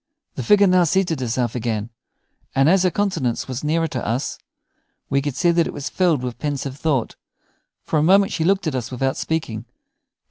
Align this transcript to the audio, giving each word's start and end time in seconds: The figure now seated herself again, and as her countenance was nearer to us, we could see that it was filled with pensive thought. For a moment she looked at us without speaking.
The 0.33 0.41
figure 0.41 0.65
now 0.65 0.83
seated 0.85 1.19
herself 1.19 1.53
again, 1.53 1.91
and 2.55 2.67
as 2.67 2.81
her 2.81 2.89
countenance 2.89 3.47
was 3.47 3.63
nearer 3.63 3.87
to 3.89 4.03
us, 4.03 4.39
we 5.11 5.21
could 5.21 5.35
see 5.35 5.51
that 5.51 5.67
it 5.67 5.73
was 5.73 5.89
filled 5.91 6.23
with 6.23 6.39
pensive 6.39 6.75
thought. 6.79 7.15
For 7.83 7.99
a 7.99 8.01
moment 8.01 8.31
she 8.31 8.43
looked 8.43 8.65
at 8.65 8.73
us 8.73 8.89
without 8.89 9.15
speaking. 9.15 9.65